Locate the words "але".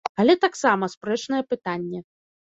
0.21-0.33